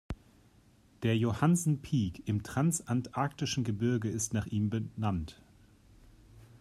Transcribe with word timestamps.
Der 1.03 1.15
Johansen 1.15 1.83
Peak 1.83 2.27
im 2.27 2.41
Transantarktischen 2.41 3.63
Gebirge 3.63 4.09
ist 4.09 4.33
nach 4.33 4.47
ihm 4.47 4.71
benannt. 4.71 5.43